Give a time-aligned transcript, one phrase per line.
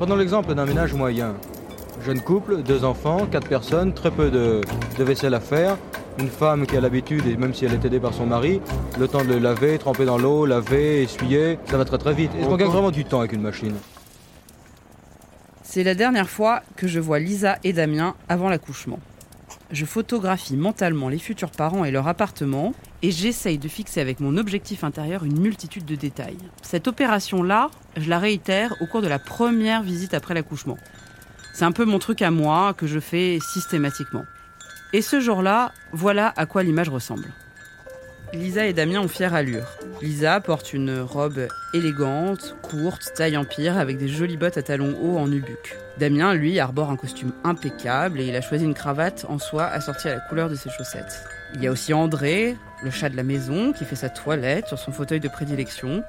[0.00, 1.34] Prenons l'exemple d'un ménage moyen.
[2.06, 4.62] Jeune couple, deux enfants, quatre personnes, très peu de,
[4.96, 5.76] de vaisselle à faire,
[6.18, 8.62] une femme qui a l'habitude, et même si elle est aidée par son mari,
[8.98, 12.30] le temps de le laver, tremper dans l'eau, laver, essuyer, ça va très très vite.
[12.34, 13.74] Est-ce qu'on gagne vraiment du temps avec une machine?
[15.62, 19.00] C'est la dernière fois que je vois Lisa et Damien avant l'accouchement.
[19.70, 22.72] Je photographie mentalement les futurs parents et leur appartement
[23.02, 26.38] et j'essaye de fixer avec mon objectif intérieur une multitude de détails.
[26.62, 30.76] Cette opération-là, je la réitère au cours de la première visite après l'accouchement.
[31.54, 34.24] C'est un peu mon truc à moi que je fais systématiquement.
[34.92, 37.32] Et ce jour-là, voilà à quoi l'image ressemble.
[38.32, 39.66] Lisa et Damien ont fière allure.
[40.00, 45.18] Lisa porte une robe élégante, courte, taille empire, avec des jolies bottes à talons hauts
[45.18, 45.76] en nubuck.
[45.98, 50.08] Damien, lui, arbore un costume impeccable et il a choisi une cravate en soie assortie
[50.08, 51.24] à la couleur de ses chaussettes.
[51.54, 54.78] Il y a aussi André, le chat de la maison, qui fait sa toilette sur
[54.78, 56.02] son fauteuil de prédilection.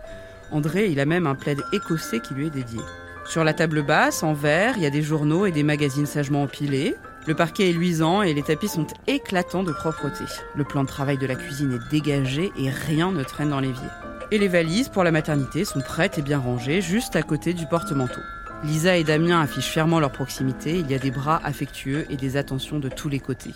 [0.51, 2.79] André, il a même un plaid écossais qui lui est dédié.
[3.25, 6.43] Sur la table basse, en verre, il y a des journaux et des magazines sagement
[6.43, 6.95] empilés.
[7.27, 10.23] Le parquet est luisant et les tapis sont éclatants de propreté.
[10.55, 13.87] Le plan de travail de la cuisine est dégagé et rien ne traîne dans l'évier.
[14.31, 17.67] Et les valises pour la maternité sont prêtes et bien rangées juste à côté du
[17.67, 18.21] porte-manteau.
[18.63, 22.37] Lisa et Damien affichent fièrement leur proximité, il y a des bras affectueux et des
[22.37, 23.53] attentions de tous les côtés.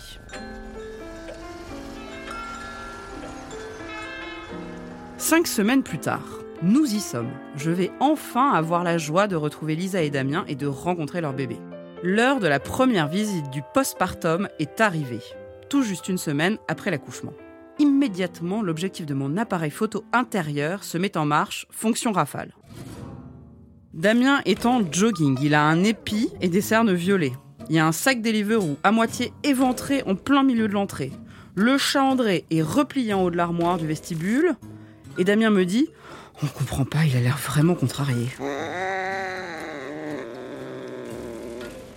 [5.18, 7.30] Cinq semaines plus tard, nous y sommes.
[7.56, 11.32] Je vais enfin avoir la joie de retrouver Lisa et Damien et de rencontrer leur
[11.32, 11.56] bébé.
[12.02, 15.22] L'heure de la première visite du postpartum est arrivée,
[15.70, 17.32] tout juste une semaine après l'accouchement.
[17.78, 22.54] Immédiatement, l'objectif de mon appareil photo intérieur se met en marche, fonction rafale.
[23.94, 27.32] Damien est en jogging, il a un épi et des cernes violets.
[27.70, 31.10] Il y a un sac Deliveroo à moitié éventré en plein milieu de l'entrée.
[31.54, 34.56] Le chat André est replié en haut de l'armoire du vestibule.
[35.18, 35.88] Et Damien me dit
[36.42, 38.28] On comprend pas, il a l'air vraiment contrarié.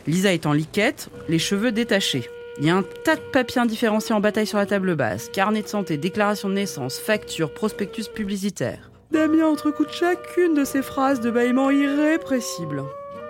[0.08, 2.28] Lisa est en liquette, les cheveux détachés.
[2.60, 5.30] Il y a un tas de papiers indifférenciés en bataille sur la table basse.
[5.30, 8.90] Carnet de santé, déclaration de naissance, facture, prospectus publicitaire.
[9.12, 12.84] Damien entrecoute chacune de ces phrases de bâillement irrépressible.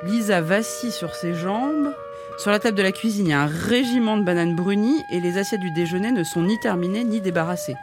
[0.06, 1.94] Lisa vacille sur ses jambes.
[2.38, 5.20] Sur la table de la cuisine, il y a un régiment de bananes brunies et
[5.20, 7.76] les assiettes du déjeuner ne sont ni terminées ni débarrassées.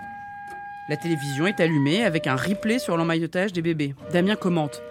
[0.89, 3.95] La télévision est allumée avec un replay sur l'emmaillotage des bébés.
[4.13, 4.83] Damien commente.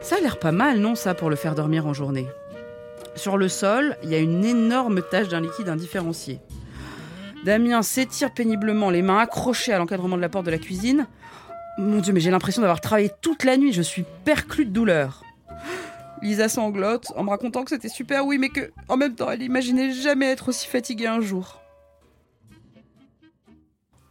[0.00, 2.26] Ça a l'air pas mal, non, ça, pour le faire dormir en journée
[3.16, 6.38] sur le sol, il y a une énorme tache d'un liquide indifférencié.
[7.44, 11.06] Damien s'étire péniblement, les mains accrochées à l'encadrement de la porte de la cuisine.
[11.78, 15.22] Mon Dieu, mais j'ai l'impression d'avoir travaillé toute la nuit, je suis perclue de douleur.
[16.22, 19.42] Lisa sanglote en me racontant que c'était super, oui, mais que, en même temps, elle
[19.42, 21.60] imaginait jamais être aussi fatiguée un jour.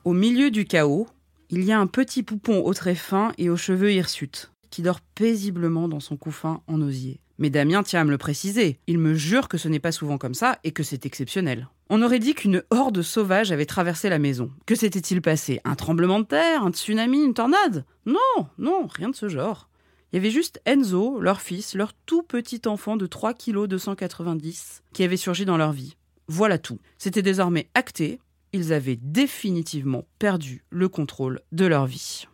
[0.03, 1.07] Au milieu du chaos,
[1.55, 4.99] il y a un petit poupon au très fin et aux cheveux hirsutes, qui dort
[4.99, 7.21] paisiblement dans son couffin en osier.
[7.37, 8.79] Mais Damien tient à me le préciser.
[8.87, 11.69] Il me jure que ce n'est pas souvent comme ça et que c'est exceptionnel.
[11.89, 14.51] On aurait dit qu'une horde sauvage avait traversé la maison.
[14.65, 15.61] Que s'était-il passé?
[15.63, 16.63] Un tremblement de terre?
[16.63, 17.23] Un tsunami?
[17.23, 17.85] Une tornade?
[18.05, 19.69] Non, non, rien de ce genre.
[20.11, 24.83] Il y avait juste Enzo, leur fils, leur tout petit enfant de 3 kg 290,
[24.93, 25.95] qui avait surgi dans leur vie.
[26.27, 26.79] Voilà tout.
[26.97, 28.19] C'était désormais acté.
[28.55, 32.25] Ils avaient définitivement perdu le contrôle de leur vie.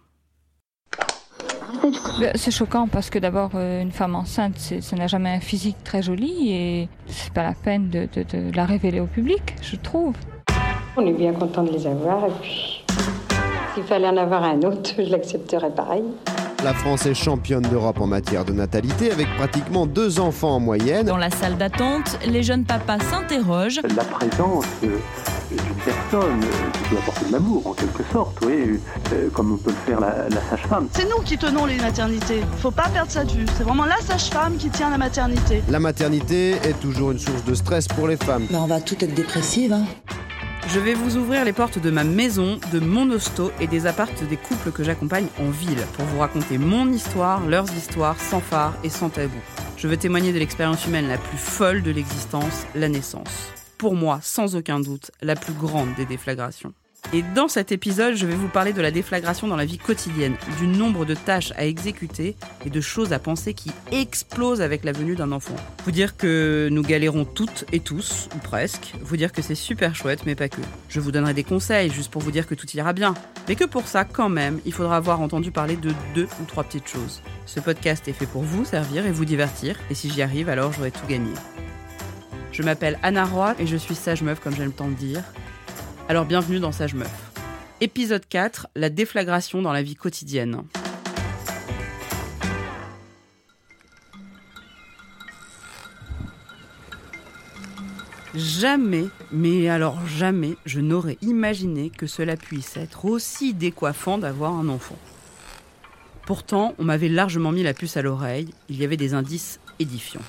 [2.19, 5.77] Ben, c'est choquant parce que d'abord, euh, une femme enceinte, ça n'a jamais un physique
[5.83, 8.07] très joli et c'est pas la peine de,
[8.53, 10.13] la révéler au public, je trouve.
[10.95, 12.85] On est bien content de les avoir et puis
[13.73, 16.03] s'il fallait en avoir un autre, je l'accepterais pareil.
[16.63, 21.07] La France est championne d'Europe en matière de natalité avec pratiquement deux enfants en moyenne.
[21.07, 23.81] Dans la salle d'attente, les jeunes papas s'interrogent.
[23.95, 24.99] La présence euh,
[25.55, 26.39] d'une personne
[26.73, 28.79] qui peut apporter de l'amour en quelque sorte, oui,
[29.13, 30.87] euh, comme peut le faire la, sage-femme.
[30.93, 32.41] C'est nous qui tenons les maternités.
[32.57, 33.45] Faut pas perdre ça de vue.
[33.57, 35.61] C'est vraiment la sage-femme qui tient la maternité.
[35.69, 38.45] La maternité est toujours une source de stress pour les femmes.
[38.49, 39.73] Mais on va tout être dépressive.
[39.73, 39.85] Hein.
[40.67, 44.23] Je vais vous ouvrir les portes de ma maison, de mon hosto et des appartes
[44.23, 48.73] des couples que j'accompagne en ville pour vous raconter mon histoire, leurs histoires, sans phare
[48.83, 49.39] et sans tabou.
[49.75, 53.51] Je veux témoigner de l'expérience humaine la plus folle de l'existence, la naissance.
[53.81, 56.71] Pour moi, sans aucun doute, la plus grande des déflagrations.
[57.13, 60.35] Et dans cet épisode, je vais vous parler de la déflagration dans la vie quotidienne,
[60.59, 64.91] du nombre de tâches à exécuter et de choses à penser qui explosent avec la
[64.91, 65.55] venue d'un enfant.
[65.83, 69.95] Vous dire que nous galérons toutes et tous, ou presque, vous dire que c'est super
[69.95, 70.61] chouette, mais pas que.
[70.87, 73.15] Je vous donnerai des conseils juste pour vous dire que tout ira bien,
[73.47, 76.65] mais que pour ça, quand même, il faudra avoir entendu parler de deux ou trois
[76.65, 77.23] petites choses.
[77.47, 80.71] Ce podcast est fait pour vous servir et vous divertir, et si j'y arrive, alors
[80.71, 81.31] j'aurai tout gagné.
[82.51, 85.23] Je m'appelle Anna Roy et je suis sage meuf comme j'aime tant le dire.
[86.09, 87.31] Alors bienvenue dans Sage meuf.
[87.79, 90.63] Épisode 4, la déflagration dans la vie quotidienne.
[98.35, 104.67] Jamais, mais alors jamais, je n'aurais imaginé que cela puisse être aussi décoiffant d'avoir un
[104.67, 104.97] enfant.
[106.25, 110.21] Pourtant, on m'avait largement mis la puce à l'oreille, il y avait des indices édifiants.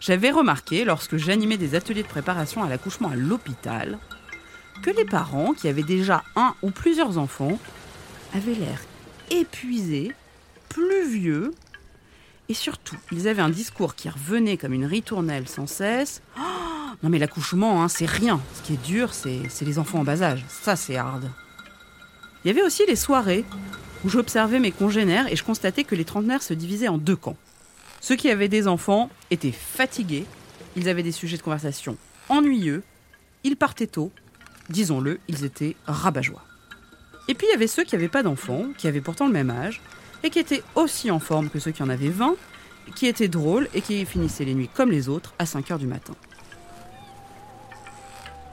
[0.00, 3.98] J'avais remarqué, lorsque j'animais des ateliers de préparation à l'accouchement à l'hôpital,
[4.82, 7.58] que les parents qui avaient déjà un ou plusieurs enfants
[8.34, 8.80] avaient l'air
[9.30, 10.12] épuisés,
[10.68, 11.54] plus vieux,
[12.48, 16.22] et surtout, ils avaient un discours qui revenait comme une ritournelle sans cesse.
[16.38, 16.42] Oh,
[17.02, 18.40] non mais l'accouchement, hein, c'est rien.
[18.54, 20.44] Ce qui est dur, c'est les enfants en bas âge.
[20.48, 21.28] Ça, c'est hard.
[22.44, 23.44] Il y avait aussi les soirées
[24.04, 27.36] où j'observais mes congénères et je constatais que les trentenaires se divisaient en deux camps.
[28.06, 30.26] Ceux qui avaient des enfants étaient fatigués,
[30.76, 31.96] ils avaient des sujets de conversation
[32.28, 32.84] ennuyeux,
[33.42, 34.12] ils partaient tôt,
[34.68, 36.44] disons-le, ils étaient rabat-joie.
[37.26, 39.50] Et puis il y avait ceux qui n'avaient pas d'enfants, qui avaient pourtant le même
[39.50, 39.80] âge,
[40.22, 42.36] et qui étaient aussi en forme que ceux qui en avaient 20,
[42.94, 45.88] qui étaient drôles et qui finissaient les nuits comme les autres à 5 heures du
[45.88, 46.14] matin.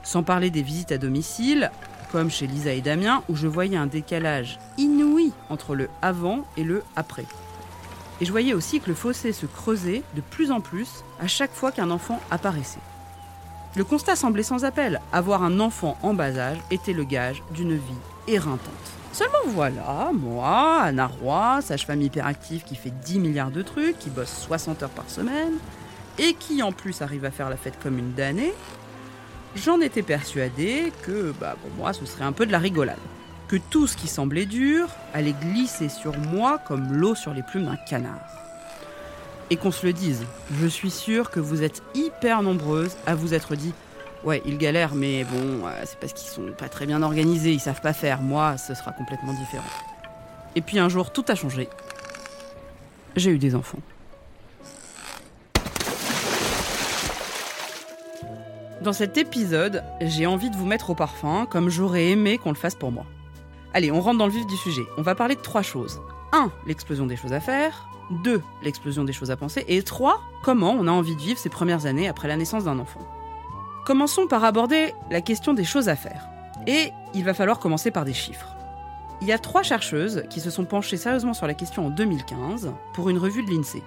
[0.02, 1.70] Sans parler des visites à domicile,
[2.10, 6.64] comme chez Lisa et Damien, où je voyais un décalage inouï entre le avant et
[6.64, 7.24] le après.
[8.20, 11.52] Et je voyais aussi que le fossé se creusait de plus en plus à chaque
[11.52, 12.80] fois qu'un enfant apparaissait.
[13.76, 15.00] Le constat semblait sans appel.
[15.12, 18.70] Avoir un enfant en bas âge était le gage d'une vie éreintante.
[19.12, 24.32] Seulement voilà, moi, Anna Roy, sage-femme hyperactive qui fait 10 milliards de trucs, qui bosse
[24.46, 25.54] 60 heures par semaine,
[26.18, 28.52] et qui en plus arrive à faire la fête comme une damnée,
[29.56, 32.98] j'en étais persuadée que, bah, pour moi, ce serait un peu de la rigolade.
[33.48, 37.66] Que tout ce qui semblait dur allait glisser sur moi comme l'eau sur les plumes
[37.66, 38.20] d'un canard.
[39.50, 40.24] Et qu'on se le dise,
[40.60, 43.74] je suis sûre que vous êtes hyper nombreuses à vous être dit
[44.24, 47.60] Ouais, ils galèrent, mais bon, euh, c'est parce qu'ils sont pas très bien organisés, ils
[47.60, 48.22] savent pas faire.
[48.22, 49.68] Moi, ce sera complètement différent.
[50.56, 51.68] Et puis un jour, tout a changé.
[53.16, 53.80] J'ai eu des enfants.
[58.80, 62.56] Dans cet épisode, j'ai envie de vous mettre au parfum, comme j'aurais aimé qu'on le
[62.56, 63.06] fasse pour moi.
[63.74, 64.86] Allez, on rentre dans le vif du sujet.
[64.96, 66.00] On va parler de trois choses.
[66.32, 66.52] 1.
[66.64, 67.88] L'explosion des choses à faire.
[68.22, 68.40] 2.
[68.62, 69.64] L'explosion des choses à penser.
[69.66, 70.20] Et 3.
[70.44, 73.00] Comment on a envie de vivre ces premières années après la naissance d'un enfant.
[73.84, 76.28] Commençons par aborder la question des choses à faire.
[76.68, 78.54] Et il va falloir commencer par des chiffres.
[79.20, 82.72] Il y a trois chercheuses qui se sont penchées sérieusement sur la question en 2015
[82.94, 83.82] pour une revue de l'INSEE.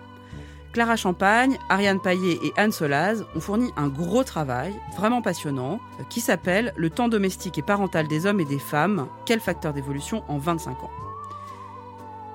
[0.78, 6.22] Clara Champagne, Ariane Paillet et Anne Solaz ont fourni un gros travail, vraiment passionnant, qui
[6.22, 10.38] s'appelle Le temps domestique et parental des hommes et des femmes, quel facteur d'évolution en
[10.38, 10.92] 25 ans?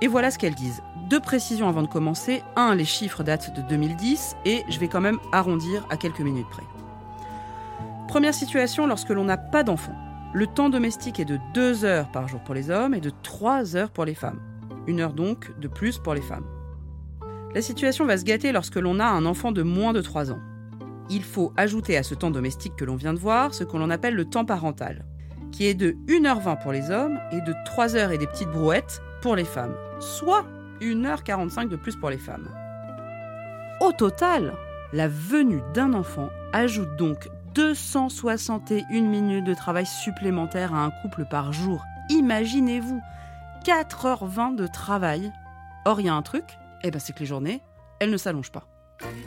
[0.00, 0.82] Et voilà ce qu'elles disent.
[1.08, 2.42] Deux précisions avant de commencer.
[2.56, 6.50] Un, les chiffres datent de 2010 et je vais quand même arrondir à quelques minutes
[6.50, 6.64] près.
[8.08, 9.94] Première situation lorsque l'on n'a pas d'enfant.
[10.34, 13.76] Le temps domestique est de 2 heures par jour pour les hommes et de 3
[13.76, 14.40] heures pour les femmes.
[14.88, 16.61] Une heure donc de plus pour les femmes.
[17.54, 20.40] La situation va se gâter lorsque l'on a un enfant de moins de 3 ans.
[21.10, 23.90] Il faut ajouter à ce temps domestique que l'on vient de voir ce que l'on
[23.90, 25.04] appelle le temps parental,
[25.50, 29.02] qui est de 1h20 pour les hommes et de 3 heures et des petites brouettes
[29.20, 30.46] pour les femmes, soit
[30.80, 32.48] 1h45 de plus pour les femmes.
[33.82, 34.54] Au total,
[34.94, 41.52] la venue d'un enfant ajoute donc 261 minutes de travail supplémentaire à un couple par
[41.52, 41.84] jour.
[42.08, 43.02] Imaginez-vous
[43.66, 45.32] 4h20 de travail.
[45.84, 46.44] Or, il y a un truc,
[46.84, 47.60] eh ben, c'est que les journées,
[48.00, 48.66] elles ne s'allongent pas.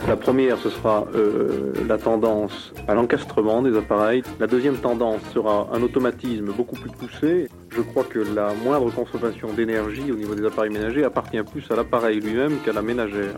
[0.07, 4.24] La première, ce sera euh, la tendance à l'encastrement des appareils.
[4.39, 7.50] La deuxième tendance sera un automatisme beaucoup plus poussé.
[7.70, 11.75] Je crois que la moindre consommation d'énergie au niveau des appareils ménagers appartient plus à
[11.75, 13.36] l'appareil lui-même qu'à la ménagère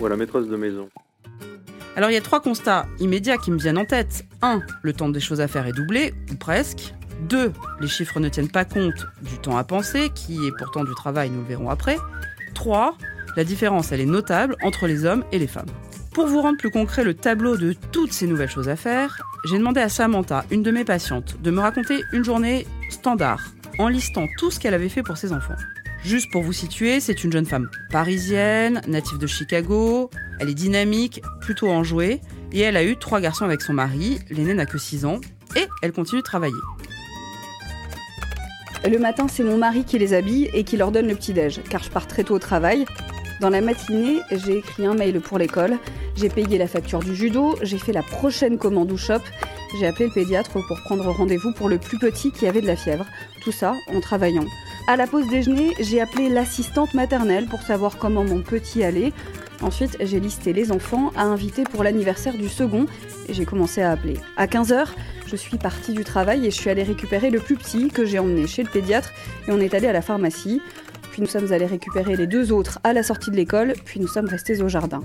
[0.00, 0.88] ou à la maîtresse de maison.
[1.96, 4.24] Alors il y a trois constats immédiats qui me viennent en tête.
[4.42, 4.60] 1.
[4.82, 6.94] Le temps des choses à faire est doublé, ou presque.
[7.28, 7.52] 2.
[7.80, 11.30] Les chiffres ne tiennent pas compte du temps à penser, qui est pourtant du travail,
[11.30, 11.96] nous le verrons après.
[12.54, 12.96] 3.
[13.36, 15.70] La différence, elle est notable entre les hommes et les femmes.
[16.12, 19.58] Pour vous rendre plus concret le tableau de toutes ces nouvelles choses à faire, j'ai
[19.58, 23.40] demandé à Samantha, une de mes patientes, de me raconter une journée standard,
[23.78, 25.54] en listant tout ce qu'elle avait fait pour ses enfants.
[26.04, 30.10] Juste pour vous situer, c'est une jeune femme parisienne, native de Chicago.
[30.40, 32.20] Elle est dynamique, plutôt enjouée,
[32.52, 34.18] et elle a eu trois garçons avec son mari.
[34.30, 35.20] L'aîné n'a que 6 ans,
[35.56, 36.54] et elle continue de travailler.
[38.90, 41.82] Le matin, c'est mon mari qui les habille et qui leur donne le petit-déj, car
[41.82, 42.86] je pars très tôt au travail.
[43.40, 45.78] Dans la matinée, j'ai écrit un mail pour l'école,
[46.14, 49.22] j'ai payé la facture du judo, j'ai fait la prochaine commande au shop,
[49.78, 52.76] j'ai appelé le pédiatre pour prendre rendez-vous pour le plus petit qui avait de la
[52.76, 53.06] fièvre.
[53.42, 54.44] Tout ça en travaillant.
[54.88, 59.14] À la pause déjeuner, j'ai appelé l'assistante maternelle pour savoir comment mon petit allait.
[59.62, 62.84] Ensuite, j'ai listé les enfants à inviter pour l'anniversaire du second
[63.28, 64.18] et j'ai commencé à appeler.
[64.36, 64.88] À 15h,
[65.26, 68.18] je suis partie du travail et je suis allée récupérer le plus petit que j'ai
[68.18, 69.12] emmené chez le pédiatre
[69.48, 70.60] et on est allé à la pharmacie.
[71.10, 74.08] Puis nous sommes allés récupérer les deux autres à la sortie de l'école, puis nous
[74.08, 75.00] sommes restés au jardin.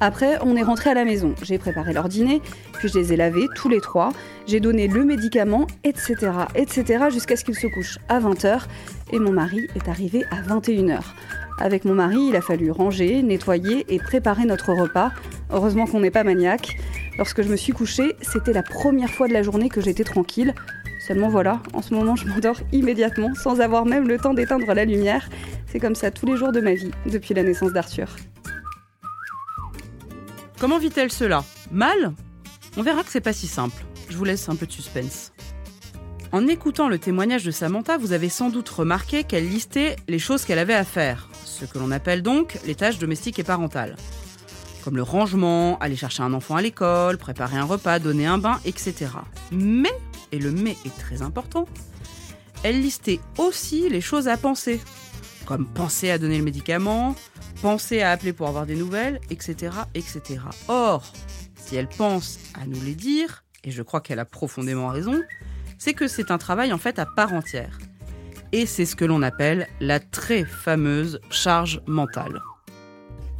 [0.00, 1.34] Après, on est rentré à la maison.
[1.42, 2.40] J'ai préparé leur dîner,
[2.72, 4.10] puis je les ai lavés tous les trois.
[4.46, 6.16] J'ai donné le médicament, etc.,
[6.54, 8.62] etc., jusqu'à ce qu'ils se couchent à 20h.
[9.12, 11.00] Et mon mari est arrivé à 21h.
[11.58, 15.12] Avec mon mari, il a fallu ranger, nettoyer et préparer notre repas.
[15.50, 16.76] Heureusement qu'on n'est pas maniaque.
[17.18, 20.54] Lorsque je me suis couchée, c'était la première fois de la journée que j'étais tranquille.
[21.06, 24.84] Seulement voilà, en ce moment je m'endors immédiatement sans avoir même le temps d'éteindre la
[24.84, 25.28] lumière.
[25.66, 28.08] C'est comme ça tous les jours de ma vie depuis la naissance d'Arthur.
[30.60, 31.44] Comment vit-elle cela?
[31.72, 32.12] Mal?
[32.76, 33.82] On verra que c'est pas si simple.
[34.08, 35.32] Je vous laisse un peu de suspense.
[36.30, 40.44] En écoutant le témoignage de Samantha, vous avez sans doute remarqué qu'elle listait les choses
[40.44, 43.96] qu'elle avait à faire, ce que l'on appelle donc les tâches domestiques et parentales.
[44.82, 48.60] Comme le rangement, aller chercher un enfant à l'école, préparer un repas, donner un bain,
[48.64, 49.10] etc.
[49.50, 49.92] Mais,
[50.32, 51.66] et le mais est très important,
[52.64, 54.80] elle listait aussi les choses à penser,
[55.46, 57.14] comme penser à donner le médicament,
[57.60, 59.72] penser à appeler pour avoir des nouvelles, etc.
[59.94, 60.40] etc.
[60.68, 61.12] Or,
[61.56, 65.20] si elle pense à nous les dire, et je crois qu'elle a profondément raison,
[65.78, 67.78] c'est que c'est un travail en fait à part entière.
[68.52, 72.42] Et c'est ce que l'on appelle la très fameuse charge mentale.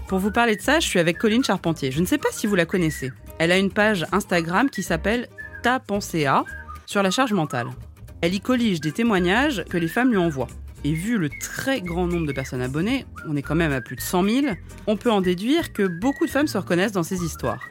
[0.08, 1.90] Pour vous parler de ça, je suis avec Colline Charpentier.
[1.92, 3.12] Je ne sais pas si vous la connaissez.
[3.38, 5.28] Elle a une page Instagram qui s'appelle
[5.62, 6.26] Ta pensée
[6.86, 7.68] sur la charge mentale.
[8.20, 10.48] Elle y collige des témoignages que les femmes lui envoient.
[10.84, 13.96] Et vu le très grand nombre de personnes abonnées, on est quand même à plus
[13.96, 14.46] de 100 000,
[14.86, 17.68] on peut en déduire que beaucoup de femmes se reconnaissent dans ces histoires.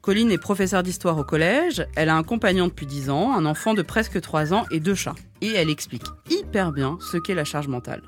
[0.00, 3.72] Colline est professeure d'histoire au collège, elle a un compagnon depuis 10 ans, un enfant
[3.72, 5.14] de presque 3 ans et deux chats.
[5.40, 8.02] Et elle explique hyper bien ce qu'est la charge mentale.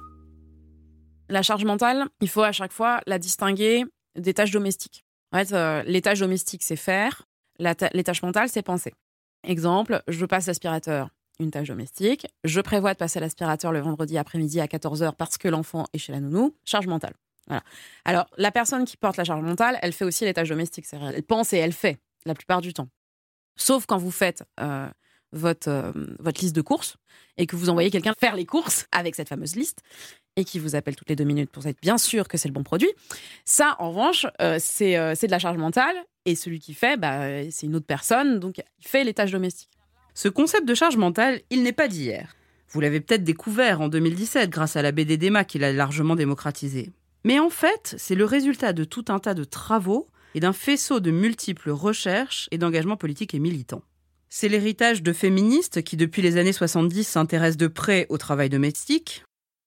[1.28, 3.84] La charge mentale, il faut à chaque fois la distinguer
[4.14, 5.04] des tâches domestiques.
[5.32, 7.22] En fait, euh, les tâches domestiques, c'est faire,
[7.58, 8.92] les tâches mentales, c'est penser.
[9.46, 12.26] Exemple, je passe l'aspirateur, une tâche domestique.
[12.42, 16.12] Je prévois de passer l'aspirateur le vendredi après-midi à 14h parce que l'enfant est chez
[16.12, 17.14] la nounou, charge mentale.
[17.46, 17.62] Voilà.
[18.04, 20.86] Alors, la personne qui porte la charge mentale, elle fait aussi les tâches domestiques.
[20.92, 22.88] Elle pense et elle fait, la plupart du temps.
[23.54, 24.88] Sauf quand vous faites euh,
[25.30, 26.96] votre, euh, votre liste de courses
[27.36, 29.82] et que vous envoyez quelqu'un faire les courses avec cette fameuse liste
[30.34, 32.52] et qui vous appelle toutes les deux minutes pour être bien sûr que c'est le
[32.52, 32.90] bon produit.
[33.44, 35.96] Ça, en revanche, euh, c'est de la charge mentale
[36.26, 39.70] et celui qui fait, bah, c'est une autre personne, donc il fait les tâches domestiques.
[40.12, 42.36] Ce concept de charge mentale, il n'est pas d'hier.
[42.68, 46.90] Vous l'avez peut-être découvert en 2017 grâce à la BD d'Emma qui l'a largement démocratisé.
[47.24, 51.00] Mais en fait, c'est le résultat de tout un tas de travaux et d'un faisceau
[51.00, 53.82] de multiples recherches et d'engagements politiques et militants.
[54.28, 59.24] C'est l'héritage de féministes qui, depuis les années 70, s'intéressent de près au travail domestique.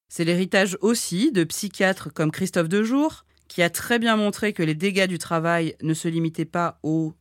[0.09, 4.75] C'est l'héritage aussi de psychiatres comme Christophe Dejour, qui a très bien montré que les
[4.75, 7.13] dégâts du travail ne se limitaient pas aux,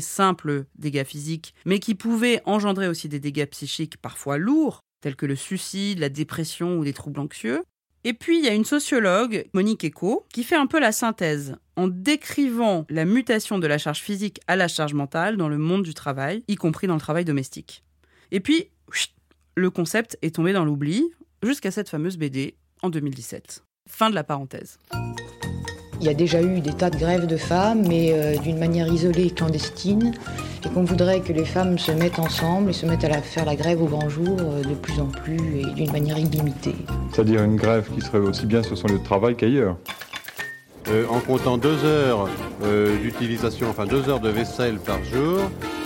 [0.00, 5.26] simples dégâts physiques, mais qui pouvaient engendrer aussi des dégâts psychiques parfois lourds, tels que
[5.26, 7.62] le suicide, la dépression ou des troubles anxieux.
[8.02, 11.56] Et puis, il y a une sociologue, Monique Eco, qui fait un peu la synthèse
[11.76, 15.82] en décrivant la mutation de la charge physique à la charge mentale dans le monde
[15.82, 17.84] du travail, y compris dans le travail domestique.
[18.32, 18.70] Et puis,
[19.54, 21.10] le concept est tombé dans l'oubli
[21.42, 23.64] jusqu'à cette fameuse BD en 2017.
[23.88, 24.78] Fin de la parenthèse.
[26.00, 28.86] Il y a déjà eu des tas de grèves de femmes, mais euh, d'une manière
[28.88, 30.12] isolée et clandestine,
[30.64, 33.44] et qu'on voudrait que les femmes se mettent ensemble et se mettent à la- faire
[33.44, 36.74] la grève au grand jour euh, de plus en plus et d'une manière illimitée.
[37.12, 39.76] C'est-à-dire une grève qui serait aussi bien sur son lieu de travail qu'ailleurs.
[40.88, 42.28] Euh, en comptant deux heures
[42.64, 45.38] euh, d'utilisation, enfin deux heures de vaisselle par jour,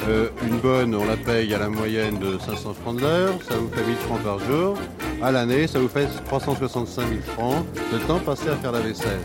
[0.09, 3.57] euh, une bonne, on la paye à la moyenne de 500 francs de l'heure, ça
[3.57, 4.77] vous fait 1000 francs par jour.
[5.21, 9.19] À l'année, ça vous fait 365 000 francs de temps passé à faire la vaisselle.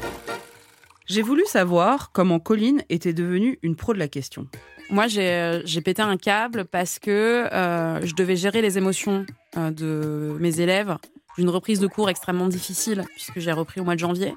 [1.09, 4.47] J'ai voulu savoir comment Colline était devenue une pro de la question.
[4.91, 9.25] Moi, j'ai euh, pété un câble parce que euh, je devais gérer les émotions
[9.57, 10.97] euh, de mes élèves
[11.39, 14.35] d'une reprise de cours extrêmement difficile, puisque j'ai repris au mois de janvier.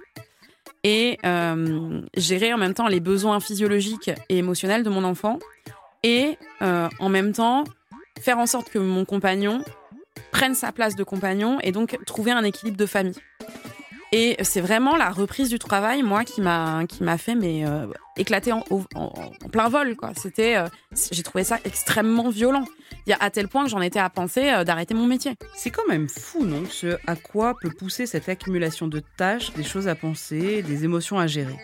[0.84, 1.18] Et
[2.16, 5.38] gérer en même temps les besoins physiologiques et émotionnels de mon enfant.
[6.02, 7.64] Et en même temps,
[8.20, 9.64] faire en sorte que mon compagnon
[10.32, 13.14] prenne sa place de compagnon et donc trouver un équilibre de famille.
[14.14, 17.86] Et c'est vraiment la reprise du travail, moi, qui m'a qui m'a fait mais euh,
[18.18, 18.62] éclater en,
[19.50, 20.10] plein vol, quoi.
[20.14, 20.68] C'était, euh,
[21.10, 22.66] j'ai trouvé ça extrêmement violent.
[23.20, 25.32] À tel point que j'en étais à penser euh, d'arrêter mon métier.
[25.54, 29.64] C'est quand même fou, non Ce à quoi peut pousser cette accumulation de tâches, des
[29.64, 31.56] choses à penser, des émotions à gérer.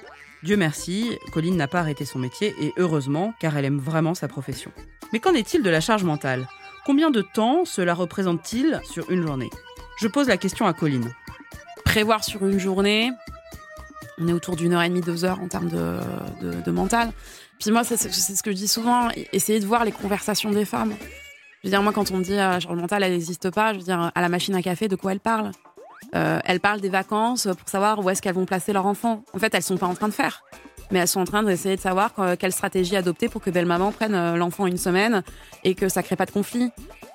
[0.42, 4.26] Dieu merci, Colline n'a pas arrêté son métier et heureusement, car elle aime vraiment sa
[4.26, 4.72] profession.
[5.12, 6.48] Mais qu'en est-il de la charge mentale?
[6.86, 9.50] Combien de temps cela représente-t-il sur une journée?
[10.00, 11.12] Je pose la question à Colline.
[11.88, 13.12] Prévoir sur une journée,
[14.20, 16.00] on est autour d'une heure et demie, deux heures en termes de,
[16.62, 17.10] de, mental.
[17.58, 20.94] Puis moi, c'est ce que je dis souvent, essayer de voir les conversations des femmes.
[21.62, 23.72] Je veux dire, moi, quand on me dit euh, la charge mentale, elle n'existe pas,
[23.72, 25.50] je veux dire, à la machine à café, de quoi elle parle?
[26.14, 29.24] Euh, Elles parlent des vacances pour savoir où est-ce qu'elles vont placer leur enfant.
[29.32, 30.44] En fait, elles sont pas en train de faire.
[30.90, 33.66] mais elles sont en train d'essayer de savoir euh, quelle stratégie adopter pour que belle
[33.66, 35.22] maman prenne euh, l'enfant une semaine
[35.64, 36.70] et que ça crée pas de conflit.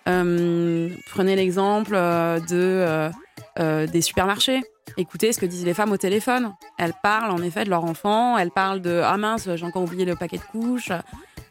[0.05, 3.11] Prenez l'exemple de
[3.59, 4.61] euh, des supermarchés.
[4.97, 6.53] Écoutez ce que disent les femmes au téléphone.
[6.77, 8.37] Elles parlent en effet de leur enfant.
[8.37, 10.91] Elles parlent de ah mince j'ai encore oublié le paquet de couches.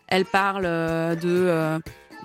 [0.08, 1.78] Elles parlent euh, de euh,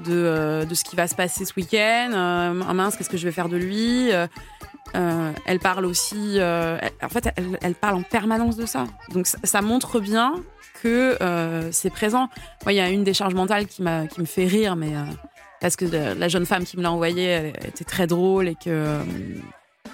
[0.06, 2.12] de, de ce qui va se passer ce week-end.
[2.14, 4.12] Ah mince qu'est-ce que je vais faire de lui?
[4.12, 4.28] Euh,
[4.96, 8.86] euh, elle parle aussi, en fait, elle, elle parle en permanence de ça.
[9.12, 10.36] Donc ça, montre bien
[10.82, 11.18] que
[11.72, 12.30] c'est présent.
[12.64, 14.94] Moi, il y a une décharge mentale qui qui me fait rire, mais
[15.60, 19.00] parce que la jeune femme qui me l'a envoyée elle était très drôle et que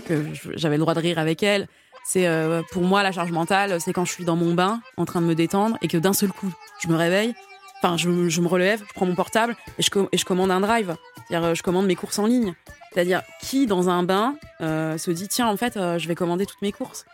[0.06, 1.68] que j'avais le droit de rire avec elle.
[2.06, 5.06] C'est euh, pour moi la charge mentale, c'est quand je suis dans mon bain en
[5.06, 7.34] train de me détendre et que d'un seul coup je me réveille.
[7.82, 10.96] Enfin, je, me relève, je prends mon portable et je, commande un drive.
[11.28, 12.54] C'est-à-dire, euh, je commande mes courses en ligne.
[12.94, 16.62] C'est-à-dire, qui dans un bain euh, se dit tiens, en fait, je vais commander toutes
[16.62, 17.06] mes courses?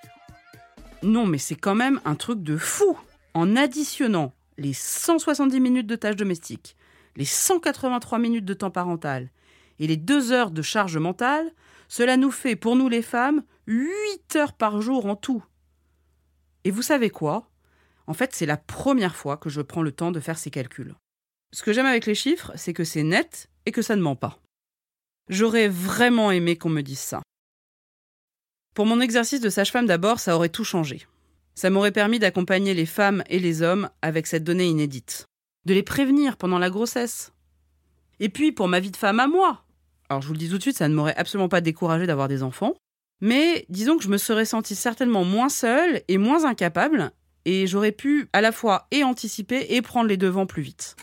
[1.02, 2.98] Non, mais c'est quand même un truc de fou.
[3.34, 6.76] En additionnant les 170 minutes de tâches domestiques,
[7.16, 9.30] les 183 minutes de temps parental
[9.80, 11.52] et les 2 heures de charge mentale,
[11.90, 15.44] cela nous fait, pour nous les femmes, 8 heures par jour en tout.
[16.64, 17.50] Et vous savez quoi?
[18.08, 20.96] En fait, c'est la première fois que je prends le temps de faire ces calculs.
[21.52, 24.16] Ce que j'aime avec les chiffres, c'est que c'est net et que ça ne ment
[24.16, 24.40] pas.
[25.30, 27.22] J'aurais vraiment aimé qu'on me dise ça.
[28.76, 31.08] Pour mon exercice de sage-femme d'abord, ça aurait tout changé.
[31.56, 35.26] Ça m'aurait permis d'accompagner les femmes et les hommes avec cette donnée inédite.
[35.66, 37.34] De les prévenir pendant la grossesse.
[38.20, 39.66] Et puis, pour ma vie de femme à moi.
[40.10, 42.28] Alors, je vous le dis tout de suite, ça ne m'aurait absolument pas découragé d'avoir
[42.28, 42.74] des enfants.
[43.22, 47.12] Mais disons que je me serais sentie certainement moins seule et moins incapable.
[47.46, 50.96] Et j'aurais pu à la fois et anticiper et prendre les devants plus vite.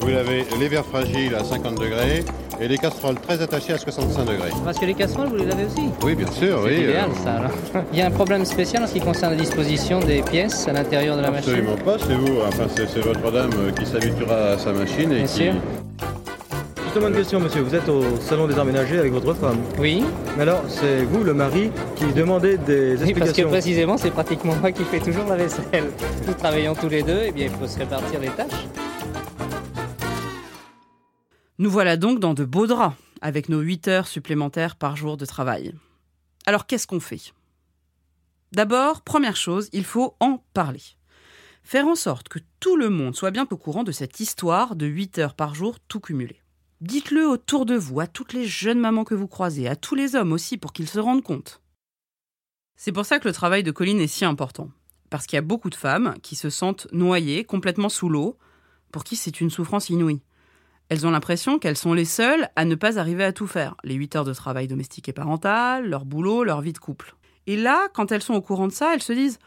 [0.00, 2.24] Vous avez les verres fragiles à 50 degrés
[2.60, 4.50] et les casseroles très attachées à 65 degrés.
[4.64, 6.82] Parce que les casseroles, vous les avez aussi Oui, bien sûr, C'est oui.
[6.84, 7.34] idéal, euh, ça.
[7.34, 7.84] alors.
[7.92, 10.72] Il y a un problème spécial en ce qui concerne la disposition des pièces à
[10.72, 14.52] l'intérieur de la machine Absolument pas, c'est vous, enfin c'est c'est votre dame qui s'habituera
[14.52, 15.32] à sa machine et Bien qui...
[15.34, 15.54] sûr.
[16.90, 17.60] Justement une question, monsieur.
[17.60, 19.62] Vous êtes au salon des aménagés avec votre femme.
[19.78, 20.02] Oui.
[20.36, 23.48] Mais alors, c'est vous, le mari, qui demandez des Oui, parce que explications.
[23.48, 25.92] précisément, c'est pratiquement moi qui fais toujours la vaisselle.
[26.26, 28.66] Nous travaillons tous les deux, et bien il faut se répartir les tâches.
[31.60, 35.26] Nous voilà donc dans de beaux draps, avec nos 8 heures supplémentaires par jour de
[35.26, 35.72] travail.
[36.44, 37.32] Alors qu'est-ce qu'on fait?
[38.50, 40.82] D'abord, première chose, il faut en parler.
[41.62, 44.86] Faire en sorte que tout le monde soit bien au courant de cette histoire de
[44.86, 46.40] 8 heures par jour tout cumulé.
[46.80, 50.14] Dites-le autour de vous, à toutes les jeunes mamans que vous croisez, à tous les
[50.14, 51.60] hommes aussi, pour qu'ils se rendent compte.
[52.76, 54.70] C'est pour ça que le travail de Colline est si important.
[55.10, 58.38] Parce qu'il y a beaucoup de femmes qui se sentent noyées, complètement sous l'eau,
[58.92, 60.22] pour qui c'est une souffrance inouïe.
[60.88, 63.76] Elles ont l'impression qu'elles sont les seules à ne pas arriver à tout faire.
[63.84, 67.14] Les 8 heures de travail domestique et parental, leur boulot, leur vie de couple.
[67.46, 69.38] Et là, quand elles sont au courant de ça, elles se disent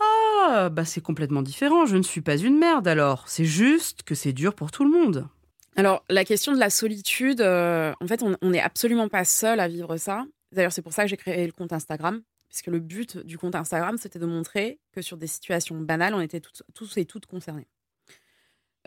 [0.00, 3.24] Ah, bah c'est complètement différent, je ne suis pas une merde alors.
[3.26, 5.26] C'est juste que c'est dur pour tout le monde.
[5.76, 9.68] Alors, la question de la solitude, euh, en fait, on n'est absolument pas seul à
[9.68, 10.24] vivre ça.
[10.52, 13.54] D'ailleurs, c'est pour ça que j'ai créé le compte Instagram, puisque le but du compte
[13.54, 16.40] Instagram, c'était de montrer que sur des situations banales, on était
[16.74, 17.66] tous et toutes concernés.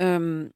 [0.01, 0.49] Euh,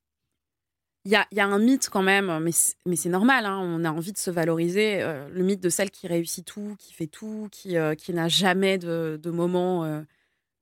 [1.06, 3.84] Il y, a, il y a un mythe quand même, mais c'est normal, hein, on
[3.84, 5.02] a envie de se valoriser.
[5.02, 8.78] euh, le mythe de celle qui réussit tout, qui fait tout, qui, euh, n'a jamais
[8.78, 10.04] de, euh,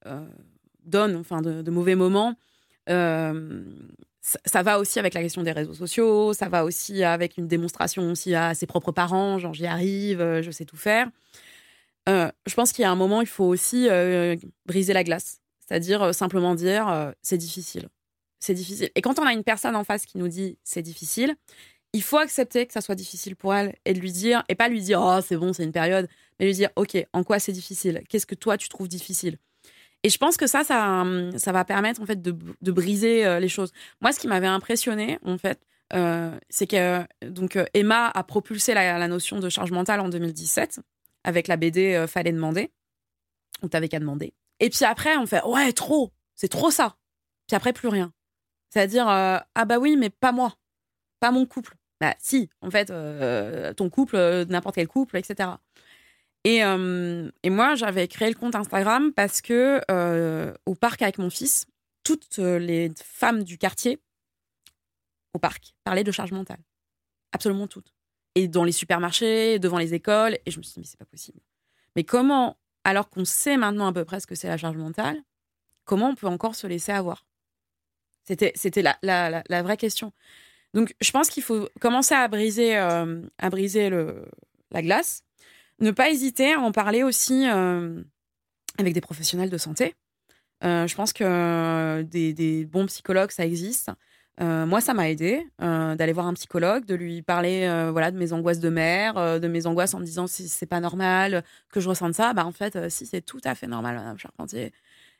[0.07, 0.27] euh,
[0.84, 2.36] donne, enfin de, mauvais moments.
[2.89, 3.63] Euh,
[4.46, 8.12] ça, va aussi avec la question des réseaux sociaux, ça va aussi avec une démonstration
[8.12, 11.08] aussi à ses propres parents, genre j'y arrive, euh, je sais tout faire.
[12.10, 15.39] Euh, je pense qu'il y a un moment, il faut aussi euh, briser la glace,
[15.60, 17.89] c'est-à-dire simplement dire c'est difficile,
[18.39, 18.89] c'est difficile.
[18.96, 21.36] Et quand on a une personne en face qui nous dit c'est difficile,
[21.94, 24.70] il faut accepter que ça soit difficile pour elle et de lui dire, et pas
[24.70, 26.08] lui dire oh c'est bon, c'est une période,
[26.39, 28.02] mais lui dire ok, en quoi c'est difficile?
[28.10, 29.38] Qu'est-ce que toi tu trouves difficile?
[30.03, 33.25] Et je pense que ça, ça, hum, ça va permettre en fait de, de briser
[33.25, 33.71] euh, les choses.
[34.01, 35.59] Moi, ce qui m'avait impressionné, en fait,
[35.93, 40.09] euh, c'est que euh, donc Emma a propulsé la, la notion de charge mentale en
[40.09, 40.79] 2017
[41.23, 42.71] avec la BD Fallait demander
[43.61, 44.33] ou T'avais qu'à demander.
[44.59, 46.95] Et puis après, on fait ouais trop, c'est trop ça.
[47.47, 48.11] Puis après plus rien.
[48.69, 50.55] C'est-à-dire ah bah oui, mais pas moi,
[51.19, 51.75] pas mon couple.
[51.99, 52.91] Bah si, en fait,
[53.75, 54.17] ton couple,
[54.49, 55.49] n'importe quel couple, etc.
[56.43, 61.17] Et, euh, et moi, j'avais créé le compte Instagram parce que euh, au parc avec
[61.17, 61.67] mon fils,
[62.04, 63.99] toutes euh, les femmes du quartier
[65.34, 66.60] au parc parlaient de charge mentale.
[67.32, 67.93] Absolument toutes.
[68.34, 70.38] Et dans les supermarchés, devant les écoles.
[70.45, 71.39] Et je me suis dit, mais c'est pas possible.
[71.95, 75.21] Mais comment, alors qu'on sait maintenant à peu près ce que c'est la charge mentale,
[75.86, 77.25] comment on peut encore se laisser avoir?
[78.23, 80.13] C'était, la, vraie question.
[80.73, 83.89] Donc, je pense qu'il faut commencer à briser, à briser
[84.71, 85.23] la glace
[85.82, 88.02] ne pas hésiter à en parler aussi euh,
[88.78, 89.96] avec des professionnels de santé.
[90.63, 93.91] Euh, je pense que des, des bons psychologues, ça existe.
[94.39, 98.12] Euh, moi, ça m'a aidé euh, d'aller voir un psychologue, de lui parler euh, voilà,
[98.12, 100.80] de mes angoisses de mère, euh, de mes angoisses en me disant si c'est pas
[100.80, 102.34] normal que je ressente ça.
[102.34, 104.72] Bah, en fait, euh, si c'est tout à fait normal, Madame Charpentier.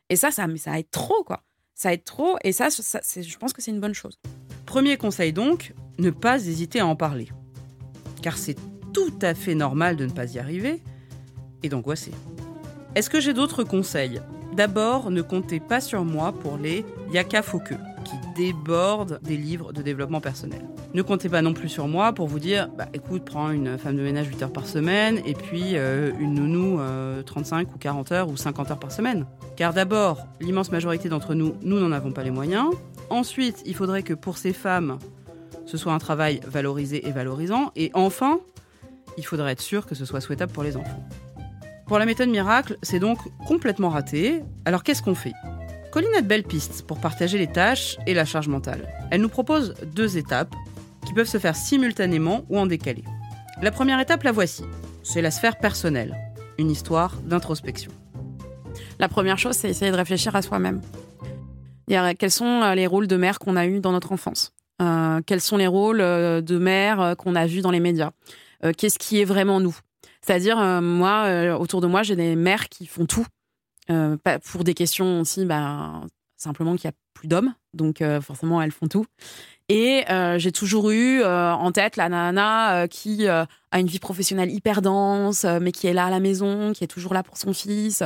[0.10, 1.44] Et ça, ça, mais ça aide trop, quoi.
[1.76, 2.38] Ça aide trop.
[2.44, 4.18] Et ça, ça je pense que c'est une bonne chose.
[4.66, 7.30] Premier conseil donc, ne pas hésiter à en parler.
[8.22, 8.56] Car c'est
[8.94, 10.82] tout à fait normal de ne pas y arriver
[11.64, 12.12] et d'angoisser.
[12.96, 14.22] Est-ce que j'ai d'autres conseils?
[14.56, 19.82] D'abord, ne comptez pas sur moi pour les yaka focus qui débordent des livres de
[19.82, 20.62] développement personnel.
[20.94, 23.96] Ne comptez pas non plus sur moi pour vous dire bah, écoute, prends une femme
[23.96, 28.12] de ménage 8 heures par semaine et puis euh, une nounou euh, 35 ou 40
[28.12, 29.26] heures ou 50 heures par semaine.
[29.56, 32.72] Car d'abord, l'immense majorité d'entre nous, nous n'en avons pas les moyens.
[33.10, 35.00] Ensuite, il faudrait que pour ces femmes,
[35.66, 37.72] ce soit un travail valorisé et valorisant.
[37.76, 38.40] Et enfin,
[39.18, 41.08] il faudrait être sûr que ce soit souhaitable pour les enfants.
[41.88, 44.42] Pour la méthode miracle, c'est donc complètement raté.
[44.66, 45.34] Alors qu'est-ce qu'on fait?
[45.92, 48.88] Colline a de belles pistes pour partager les tâches et la charge mentale.
[49.12, 50.56] Elle nous propose deux étapes
[51.06, 53.04] qui peuvent se faire simultanément ou en décalé.
[53.62, 54.64] La première étape, la voici.
[55.04, 56.16] C'est la sphère personnelle,
[56.58, 57.92] une histoire d'introspection.
[59.00, 60.82] La première chose, c'est essayer de réfléchir à soi-même.
[61.88, 64.54] Quels sont euh, les rôles de mère qu'on a eus dans notre enfance?
[64.82, 68.12] Euh, Quels sont les rôles euh, de mère qu'on a vus dans les médias?
[68.64, 69.76] Euh, Qu'est-ce qui est vraiment nous?
[70.22, 73.26] C'est-à-dire, euh, moi, euh, autour de moi, j'ai des mères qui font tout.
[74.46, 76.02] Pour des questions aussi, bah,
[76.38, 77.54] simplement qu'il n'y a plus d'hommes.
[77.74, 79.06] Donc, forcément, elles font tout.
[79.68, 80.06] Et
[80.38, 85.74] j'ai toujours eu en tête la nana qui a une vie professionnelle hyper dense, mais
[85.74, 88.02] qui est là à la maison, qui est toujours là pour son fils.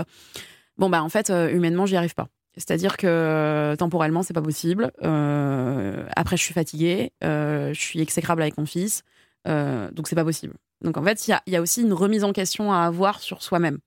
[0.79, 2.29] Bon, bah, en fait, humainement, j'y arrive pas.
[2.57, 4.91] C'est-à-dire que temporellement, c'est pas possible.
[5.03, 9.03] Après, je suis fatiguée, je suis exécrable avec mon fils,
[9.47, 10.55] euh, donc c'est pas possible.
[10.81, 13.79] Donc en fait, il y a, aussi une remise en question à avoir sur soi-même.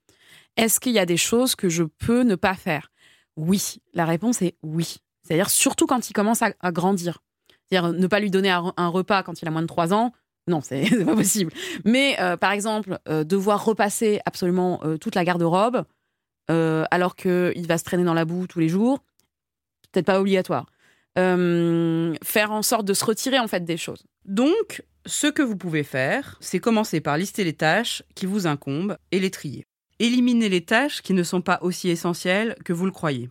[0.56, 2.90] Est-ce qu'il y a des choses que je peux ne pas faire?
[3.36, 3.78] Oui.
[3.94, 4.96] La réponse est oui.
[5.22, 7.22] C'est-à-dire surtout quand il commence à, grandir.
[7.66, 10.12] C'est-à-dire ne pas lui donner un, repas quand il a moins de 3 ans.
[10.48, 11.52] Non, c'est pas possible.
[11.84, 15.84] Mais euh, par exemple, euh, devoir repasser absolument toute la garde-robe,
[16.48, 19.00] alors qu'il va se traîner dans la boue tous les jours,
[19.92, 20.66] peut-être pas obligatoire.
[21.14, 24.04] Faire en sorte de se retirer en fait des choses.
[24.24, 28.98] Donc, ce que vous pouvez faire, c'est commencer par lister les tâches qui vous incombent
[29.10, 29.64] et les trier.
[29.98, 33.30] Éliminez les tâches qui ne sont pas aussi essentielles que vous le croyez.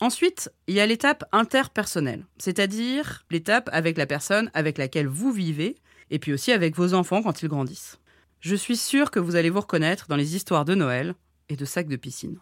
[0.00, 5.76] Ensuite, il y a l'étape interpersonnelle, c'est-à-dire l'étape avec la personne avec laquelle vous vivez,
[6.10, 7.98] et puis aussi avec vos enfants quand ils grandissent.
[8.40, 11.14] Je suis sûre que vous allez vous reconnaître dans les histoires de Noël
[11.48, 12.38] et de sacs de piscine.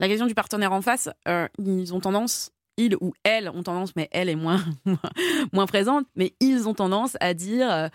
[0.00, 3.94] La question du partenaire en face, euh, ils ont tendance, ils ou elles ont tendance,
[3.96, 4.64] mais elle est moins,
[5.52, 7.88] moins, présente, mais ils ont tendance à dire euh,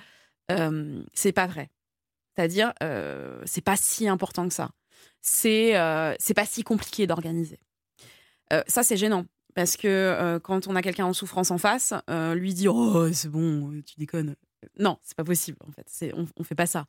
[0.51, 1.71] euh, c'est pas vrai.
[2.35, 4.69] C'est-à-dire, euh, c'est pas si important que ça.
[5.21, 7.59] C'est pas si compliqué d'organiser.
[8.67, 9.25] Ça, c'est gênant.
[9.55, 11.93] Parce que quand on a quelqu'un en souffrance en face,
[12.35, 14.35] lui dire Oh, c'est bon, tu déconnes.
[14.79, 16.13] Non, c'est pas possible, en fait.
[16.15, 16.85] On, on fait pas ça.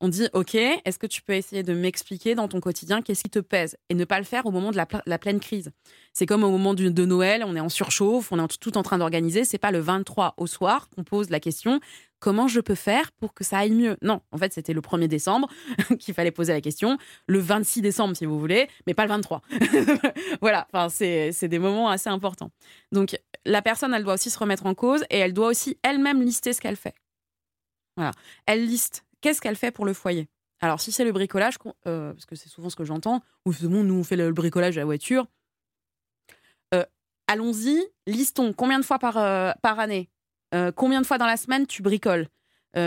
[0.00, 3.30] On dit Ok, est-ce que tu peux essayer de m'expliquer dans ton quotidien qu'est-ce qui
[3.30, 5.70] te pèse Et ne pas le faire au moment de la, pleine crise?
[6.12, 8.98] C'est comme au moment de Noël, on est en surchauffe, on est tout en train
[8.98, 9.44] d'organiser.
[9.44, 11.80] C'est pas le 23 au soir qu'on pose la question
[12.22, 13.96] comment je peux faire pour que ça aille mieux?
[14.00, 15.48] Non, en fait, c'était le 1er décembre
[15.98, 19.42] qu'il fallait poser la question, le 26 décembre si vous voulez, mais pas le 23.
[20.40, 22.52] voilà, enfin, c'est des moments assez importants.
[22.92, 26.22] Donc, la personne, elle doit aussi se remettre en cause et elle doit aussi elle-même
[26.22, 26.94] lister ce qu'elle fait.
[27.96, 28.12] Voilà.
[28.46, 30.28] Elle liste qu'est-ce qu'elle fait pour le foyer.
[30.60, 33.82] Alors, si c'est le bricolage, euh, parce que c'est souvent ce que j'entends, ou bon,
[33.82, 35.26] nous, fait le bricolage de la voiture.
[36.72, 36.84] Euh,
[37.26, 40.08] Allons-y, listons combien de fois par, euh, par année,
[40.76, 42.28] combien de fois dans la semaine tu bricoles.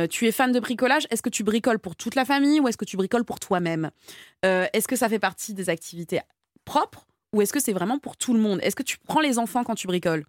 [0.10, 2.78] Tu es fan de bricolage, est-ce que tu bricoles pour toute la famille ou est-ce
[2.78, 3.90] que tu bricoles pour toi-même?
[4.44, 6.22] Est-ce que ça fait partie des activités
[6.64, 8.60] propres ou est-ce que c'est vraiment pour tout le monde?
[8.62, 10.26] Est-ce que tu prends les enfants quand tu bricoles?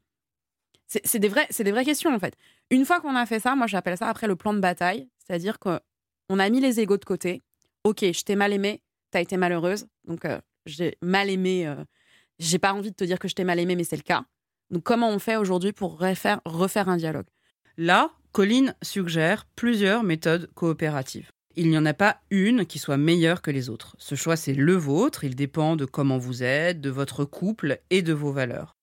[0.87, 2.35] C'est des, vrais- des vraies questions en fait.
[2.70, 5.59] Une fois qu'on a fait ça, moi j'appelle ça après le plan de bataille, c'est-à-dire
[5.59, 5.81] qu'on
[6.38, 7.42] a mis les égaux de côté.
[7.85, 11.66] Ok, je t'ai mal aimé, t'as été malheureuse, donc euh, j'ai mal aimé.
[11.66, 11.85] euh,
[12.38, 14.25] j'ai pas envie de te dire que je t'ai mal aimé, mais c'est le cas.
[14.70, 17.27] Donc comment on fait aujourd'hui pour refaire, refaire un dialogue?
[17.77, 21.31] Là, Colline suggère plusieurs méthodes coopératives.
[21.55, 23.96] Il n'y en a pas une qui soit meilleure que les autres.
[23.99, 28.03] Ce choix, c'est le vôtre, il dépend de comment vous êtes, de votre couple et
[28.03, 28.75] de vos valeurs.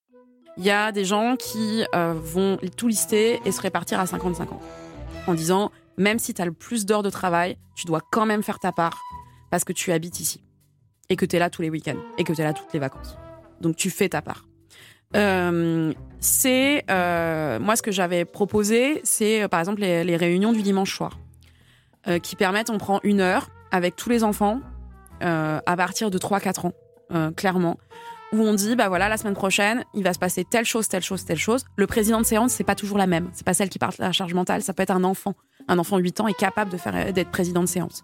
[0.57, 4.47] Il y a des gens qui euh, vont tout lister et se répartir à 50-50.
[5.25, 8.43] En disant, même si tu as le plus d'heures de travail, tu dois quand même
[8.43, 9.01] faire ta part
[9.49, 10.43] parce que tu habites ici.
[11.09, 11.97] Et que tu es là tous les week-ends.
[12.17, 13.17] Et que tu es là toutes les vacances.
[13.61, 14.45] Donc tu fais ta part.
[15.15, 20.95] Euh, c'est euh, moi ce que j'avais proposé, c'est par exemple les, réunions du dimanche
[20.95, 21.19] soir,
[22.21, 24.59] qui permettent, on prend une heure avec tous les enfants
[25.21, 27.77] à partir de 3-4 ans, clairement,
[28.33, 31.03] où on dit bah voilà la semaine prochaine il va se passer telle chose telle
[31.03, 31.63] chose telle chose.
[31.75, 33.29] Le président de séance c'est pas toujours la même.
[33.33, 34.63] C'est pas celle qui de la charge mentale.
[34.63, 35.35] Ça peut être un enfant.
[35.67, 38.03] Un enfant de 8 ans est capable de faire d'être président de séance.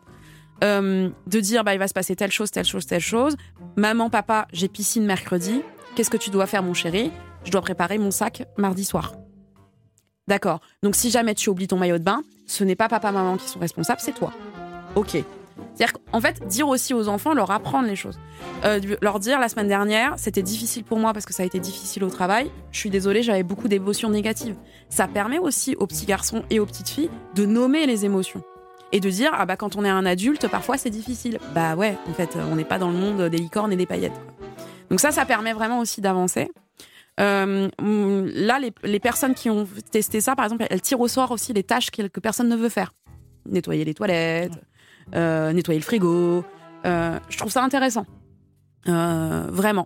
[0.64, 3.36] Euh, de dire bah il va se passer telle chose telle chose telle chose.
[3.76, 5.62] Maman papa j'ai piscine mercredi.
[5.96, 7.12] Qu'est-ce que tu dois faire mon chéri?
[7.44, 9.14] Je dois préparer mon sac mardi soir.
[10.28, 10.60] D'accord.
[10.84, 13.48] Donc si jamais tu oublies ton maillot de bain ce n'est pas papa maman qui
[13.48, 14.32] sont responsables c'est toi.
[14.96, 15.24] Ok
[15.74, 18.20] c'est-à-dire qu'en fait, dire aussi aux enfants, leur apprendre les choses.
[18.66, 21.60] Euh, leur dire, la semaine dernière, c'était difficile pour moi parce que ça a été
[21.60, 22.52] difficile au travail.
[22.72, 24.56] Je suis désolée, j'avais beaucoup d'émotions négatives.
[24.90, 28.42] Ça permet aussi aux petits garçons et aux petites filles de nommer les émotions.
[28.92, 31.40] Et de dire, ah bah quand on est un adulte, parfois c'est difficile.
[31.54, 34.20] Bah ouais, en fait, on n'est pas dans le monde des licornes et des paillettes.
[34.90, 36.50] Donc ça, ça permet vraiment aussi d'avancer.
[37.20, 41.32] Euh, là, les, les personnes qui ont testé ça, par exemple, elles tirent au sort
[41.32, 42.94] aussi les tâches que, personne ne veut faire.
[43.46, 44.54] Nettoyer les toilettes,
[45.14, 46.44] nettoyer le frigo.
[46.86, 48.06] Euh, je trouve ça intéressant.
[48.88, 49.86] Euh, vraiment.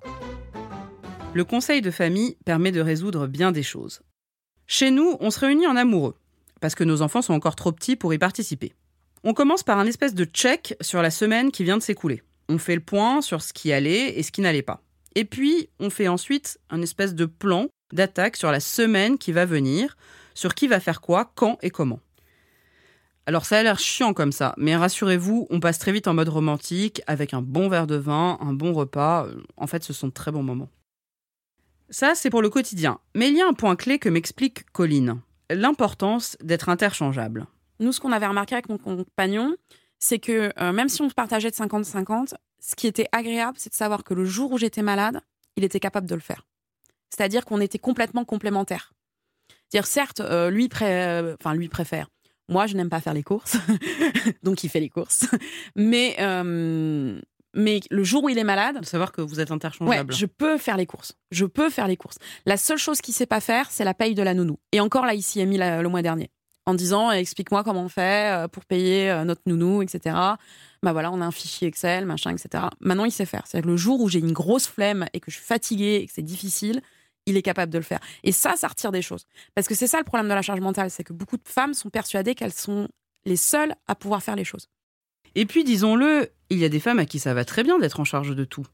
[1.34, 4.02] Le conseil de famille permet de résoudre bien des choses.
[4.68, 6.16] Chez nous, on se réunit en amoureux,
[6.62, 8.74] parce que nos enfants sont encore trop petits pour y participer.
[9.24, 12.22] On commence par un espèce de check sur la semaine qui vient de s'écouler.
[12.50, 14.82] On fait le point sur ce qui allait et ce qui n'allait pas.
[15.16, 19.46] Et puis, on fait ensuite un espèce de plan d'attaque sur la semaine qui va
[19.46, 19.98] venir,
[20.34, 22.00] sur qui va faire quoi, quand et comment.
[23.26, 26.30] Alors ça a l'air chiant comme ça, mais rassurez-vous, on passe très vite en mode
[26.30, 29.28] romantique, avec un bon verre de vin, un bon repas.
[29.56, 30.70] En fait, ce sont de très bons moments.
[31.90, 33.00] Ça, c'est pour le quotidien.
[33.16, 35.22] Mais il y a un point clé que m'explique Colline.
[35.50, 37.46] L'importance d'être interchangeable.
[37.80, 39.56] Nous, ce qu'on avait remarqué avec mon compagnon,
[40.00, 43.76] c'est que euh, même si on partageait de 50-50, ce qui était agréable, c'est de
[43.76, 45.22] savoir que le jour où j'étais malade,
[45.56, 46.46] il était capable de le faire.
[47.10, 48.94] C'est-à-dire qu'on était complètement complémentaires.
[49.70, 52.10] C'est-à-dire, certes, euh, euh, lui préfère.
[52.50, 53.58] Moi, je n'aime pas faire les courses,
[54.44, 55.26] donc il fait les courses.
[55.76, 57.20] Mais, euh,
[57.56, 60.14] mais le jour où il est malade, De savoir que vous êtes ouais, interchangeable.
[60.14, 61.14] je peux faire les courses.
[61.32, 62.18] Je peux faire les courses.
[62.46, 64.58] La seule chose qu'il sait pas faire, c'est la paye de la nounou.
[64.72, 66.32] Et encore là, il s'y est mis la- le mois dernier,
[66.66, 70.16] en disant explique-moi comment on fait euh, pour payer euh, notre nounou, etc.
[70.82, 72.66] Bah voilà, on a un fichier Excel, machin, etc.
[72.82, 73.44] Maintenant, il sait faire.
[73.48, 76.08] C'est-à-dire que le jour où j'ai une grosse flemme et que je suis fatiguée et
[76.08, 76.82] que c'est difficile,
[77.26, 78.00] il est capable de le faire.
[78.24, 79.26] Et ça, ça retire des choses.
[79.56, 81.74] Parce que c'est ça le problème de la charge mentale, c'est que beaucoup de femmes
[81.74, 82.88] sont persuadées qu'elles sont
[83.26, 84.68] les seules à pouvoir faire les choses.
[85.36, 88.00] Et puis, disons-le, il y a des femmes à qui ça va très bien d'être
[88.00, 88.66] en charge de tout.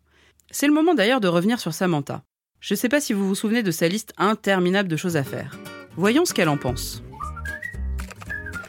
[0.51, 2.23] C'est le moment d'ailleurs de revenir sur Samantha.
[2.59, 5.23] Je ne sais pas si vous vous souvenez de sa liste interminable de choses à
[5.23, 5.57] faire.
[5.95, 7.01] Voyons ce qu'elle en pense.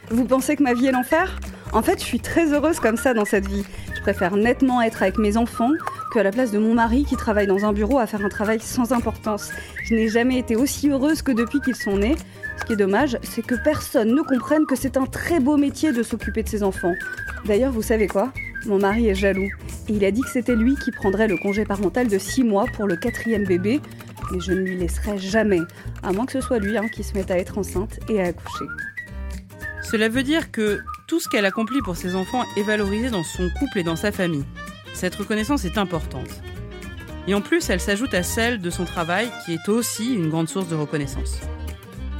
[0.09, 1.39] Vous pensez que ma vie est l'enfer?
[1.73, 3.63] En fait, je suis très heureuse comme ça dans cette vie.
[4.01, 5.69] Je préfère nettement être avec mes enfants
[6.11, 8.29] que à la place de mon mari qui travaille dans un bureau à faire un
[8.29, 9.51] travail sans importance.
[9.83, 12.15] Je n'ai jamais été aussi heureuse que depuis qu'ils sont nés.
[12.57, 15.91] Ce qui est dommage, c'est que personne ne comprenne que c'est un très beau métier
[15.91, 16.95] de s'occuper de ses enfants.
[17.45, 18.33] D'ailleurs, vous savez quoi?
[18.65, 19.51] Mon mari est jaloux.
[19.87, 22.65] Et il a dit que c'était lui qui prendrait le congé parental de 6 mois
[22.73, 23.81] pour le quatrième bébé.
[24.31, 25.61] Mais je ne lui laisserai jamais.
[26.01, 28.29] À moins que ce soit lui hein, qui se mette à être enceinte et à
[28.29, 28.65] accoucher.
[29.83, 30.79] Cela veut dire que
[31.11, 34.13] tout ce qu'elle accomplit pour ses enfants est valorisé dans son couple et dans sa
[34.13, 34.45] famille.
[34.93, 36.41] Cette reconnaissance est importante.
[37.27, 40.47] Et en plus, elle s'ajoute à celle de son travail, qui est aussi une grande
[40.47, 41.41] source de reconnaissance.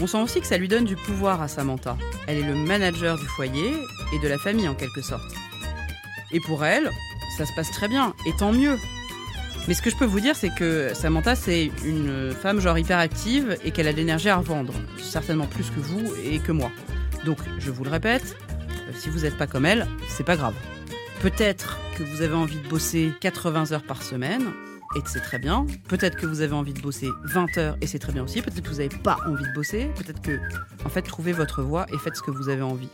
[0.01, 1.95] On sent aussi que ça lui donne du pouvoir à Samantha.
[2.27, 3.71] Elle est le manager du foyer
[4.13, 5.31] et de la famille en quelque sorte.
[6.33, 6.91] Et pour elle,
[7.37, 8.77] ça se passe très bien, et tant mieux.
[9.69, 13.57] Mais ce que je peux vous dire, c'est que Samantha, c'est une femme genre hyperactive
[13.63, 14.73] et qu'elle a de l'énergie à revendre.
[14.97, 16.71] Certainement plus que vous et que moi.
[17.23, 18.35] Donc, je vous le répète,
[18.95, 20.53] si vous n'êtes pas comme elle, c'est pas grave.
[21.21, 24.51] Peut-être que vous avez envie de bosser 80 heures par semaine,
[24.95, 25.65] et c'est très bien.
[25.87, 28.41] Peut-être que vous avez envie de bosser 20 heures, et c'est très bien aussi.
[28.41, 29.89] Peut-être que vous n'avez pas envie de bosser.
[29.95, 30.39] Peut-être que,
[30.85, 32.89] en fait, trouvez votre voie et faites ce que vous avez envie.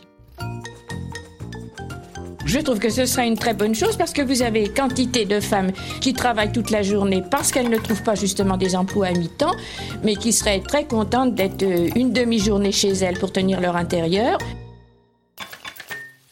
[2.44, 5.38] Je trouve que ce serait une très bonne chose parce que vous avez quantité de
[5.38, 9.12] femmes qui travaillent toute la journée parce qu'elles ne trouvent pas justement des emplois à
[9.12, 9.54] mi-temps,
[10.02, 14.38] mais qui seraient très contentes d'être euh, une demi-journée chez elles pour tenir leur intérieur.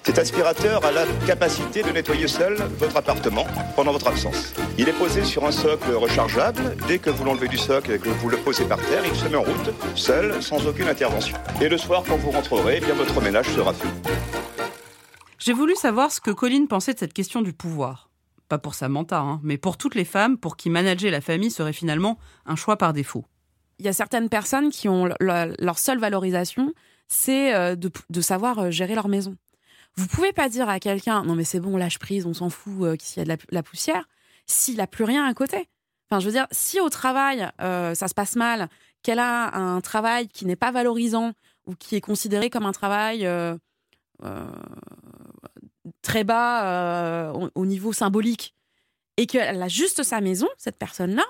[0.07, 4.55] Cet aspirateur a la capacité de nettoyer seul votre appartement pendant votre absence.
[4.79, 6.77] Il est posé sur un socle rechargeable.
[6.87, 9.27] Dès que vous l'enlevez du socle et que vous le posez par terre, il se
[9.27, 11.37] met en route, seul, sans aucune intervention.
[11.61, 13.89] Et le soir, quand vous rentrerez, eh bien votre ménage sera fait.
[15.41, 18.09] J'ai voulu savoir ce que Colline pensait de cette question du pouvoir.
[18.49, 21.73] Pas pour Samantha, hein, mais pour toutes les femmes pour qui manager la famille serait
[21.73, 22.17] finalement
[22.47, 23.25] un choix par défaut.
[23.81, 26.73] Il y a certaines personnes qui ont le- leur seule valorisation,
[27.09, 29.35] c'est euh, de, de savoir euh, gérer leur maison.
[29.97, 32.83] Vous pouvez pas dire à quelqu'un non mais c'est bon lâche prise, on s'en fout
[32.83, 34.09] euh, qu'il y a de la, poussière,
[34.47, 35.69] s'il a plus rien à côté.
[36.09, 38.69] Enfin je veux dire si au travail euh, ça se passe mal,
[39.03, 41.33] qu'elle a un travail qui n'est pas valorisant
[41.67, 43.57] ou qui est considéré comme un travail euh,
[44.23, 44.47] euh,
[46.03, 48.55] très bas au, au niveau symbolique
[49.17, 51.25] et qu'elle a juste sa maison, cette personne-là,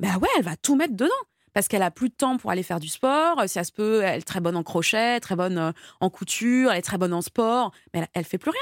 [0.00, 1.10] bah ouais, elle va tout mettre dedans.
[1.54, 3.42] Parce qu'elle a plus de temps pour aller faire du sport.
[3.48, 6.70] Si elle se peut, elle est très bonne en crochet, très bonne euh, en couture,
[6.72, 8.60] elle est très bonne en sport, mais elle, elle fait plus rien.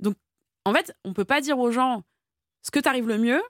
[0.00, 0.16] Donc,
[0.64, 2.02] en fait, on peut pas dire aux gens
[2.62, 3.42] ce que t'arrive le mieux,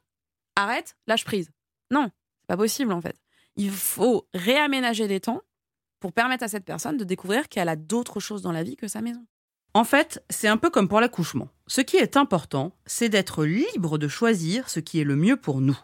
[0.57, 1.51] arrête, lâche prise.
[1.91, 3.17] Non, c'est pas possible en fait.
[3.57, 5.41] Il faut réaménager des temps
[6.01, 8.89] pour permettre à cette personne de découvrir qu'elle a d'autres choses dans la vie que
[8.89, 9.25] sa maison.
[9.73, 11.49] En fait, c'est un peu comme pour l'accouchement.
[11.67, 15.61] Ce qui est important, c'est d'être libre de choisir ce qui est le mieux pour
[15.61, 15.79] nous.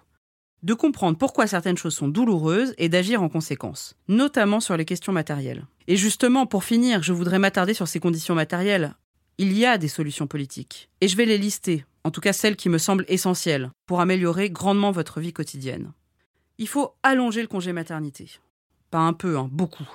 [0.63, 5.13] De comprendre pourquoi certaines choses sont douloureuses et d'agir en conséquence, notamment sur les questions
[5.13, 5.65] matérielles.
[5.89, 8.95] Et justement, pour finir, je voudrais m'attarder sur ces conditions matérielles.
[9.39, 10.91] Il y a des solutions politiques.
[11.01, 14.51] Et je vais les lister, en tout cas celles qui me semblent essentielles, pour améliorer
[14.51, 15.93] grandement votre vie quotidienne.
[16.59, 18.31] Il faut allonger le congé maternité.
[18.91, 19.89] Pas un peu, hein, beaucoup.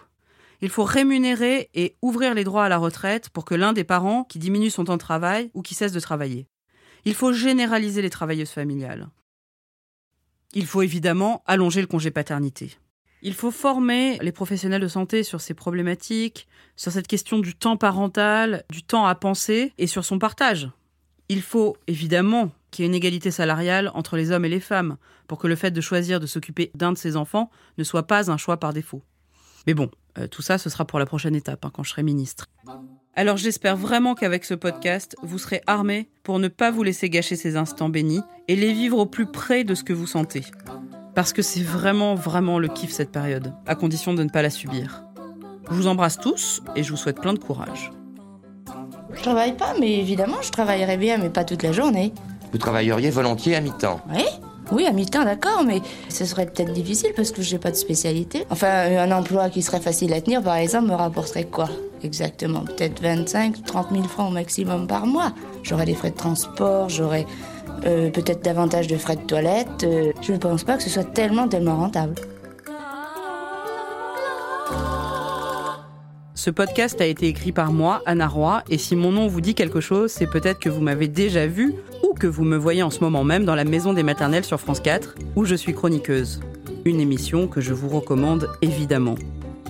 [0.61, 4.23] Il faut rémunérer et ouvrir les droits à la retraite pour que l'un des parents
[4.23, 6.47] qui diminue son temps de travail ou qui cesse de travailler.
[7.03, 9.09] Il faut généraliser les travailleuses familiales.
[10.55, 12.77] Il faut évidemment allonger le congé paternité.
[13.21, 17.75] Il faut former les professionnels de santé sur ces problématiques, sur cette question du temps
[17.75, 20.69] parental, du temps à penser et sur son partage.
[21.27, 24.97] Il faut évidemment qu'il y ait une égalité salariale entre les hommes et les femmes
[25.27, 28.31] pour que le fait de choisir de s'occuper d'un de ses enfants ne soit pas
[28.31, 29.01] un choix par défaut.
[29.67, 32.03] Mais bon, euh, tout ça, ce sera pour la prochaine étape, hein, quand je serai
[32.03, 32.45] ministre.
[33.17, 37.37] Alors j'espère vraiment qu'avec ce podcast, vous serez armés pour ne pas vous laisser gâcher
[37.37, 40.43] ces instants bénis et les vivre au plus près de ce que vous sentez.
[41.13, 44.49] Parce que c'est vraiment, vraiment le kiff cette période, à condition de ne pas la
[44.49, 45.05] subir.
[45.69, 47.93] Je vous embrasse tous et je vous souhaite plein de courage.
[49.13, 52.11] Je travaille pas, mais évidemment, je travaillerai bien, mais pas toute la journée.
[52.51, 54.25] Vous travailleriez volontiers à mi-temps Oui
[54.71, 58.45] oui, à mi-temps, d'accord, mais ce serait peut-être difficile parce que j'ai pas de spécialité.
[58.49, 61.69] Enfin, un emploi qui serait facile à tenir, par exemple, me rapporterait quoi?
[62.03, 65.33] Exactement, peut-être 25, 30 000 francs au maximum par mois.
[65.63, 67.25] J'aurais des frais de transport, j'aurais
[67.85, 69.83] euh, peut-être davantage de frais de toilette.
[69.83, 72.15] Euh, je ne pense pas que ce soit tellement, tellement rentable.
[76.45, 79.55] Ce podcast a été écrit par moi, Anna Roy, et si mon nom vous dit
[79.55, 82.91] quelque chose, c'est peut-être que vous m'avez déjà vu ou que vous me voyez en
[82.91, 86.41] ce moment même dans la Maison des Maternelles sur France 4, où je suis chroniqueuse.
[86.85, 89.15] Une émission que je vous recommande évidemment.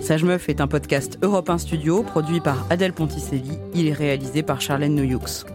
[0.02, 3.58] Sage Meuf est un podcast Europe 1 Studio produit par Adèle Ponticelli.
[3.72, 5.46] Il est réalisé par Charlène Noyoux.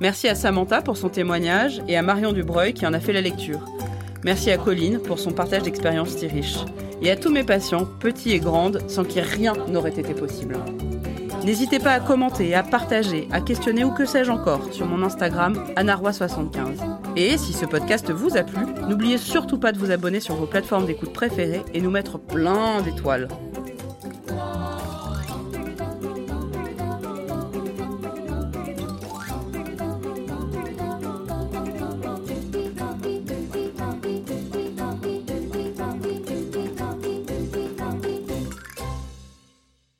[0.00, 3.20] Merci à Samantha pour son témoignage et à Marion Dubreuil qui en a fait la
[3.20, 3.60] lecture.
[4.24, 6.60] Merci à Colline pour son partage d'expériences si riche.
[7.02, 10.56] Et à tous mes patients, petits et grandes, sans qui rien n'aurait été possible.
[11.44, 15.54] N'hésitez pas à commenter, à partager, à questionner ou que sais-je encore sur mon Instagram
[15.76, 16.80] anaroi75.
[17.16, 20.46] Et si ce podcast vous a plu, n'oubliez surtout pas de vous abonner sur vos
[20.46, 23.28] plateformes d'écoute préférées et nous mettre plein d'étoiles.